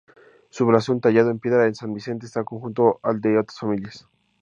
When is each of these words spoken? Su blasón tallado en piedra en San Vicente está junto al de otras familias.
Su 0.49 0.65
blasón 0.65 0.99
tallado 0.99 1.29
en 1.29 1.37
piedra 1.37 1.67
en 1.67 1.75
San 1.75 1.93
Vicente 1.93 2.25
está 2.25 2.43
junto 2.43 2.99
al 3.03 3.21
de 3.21 3.37
otras 3.37 3.59
familias. 3.59 4.07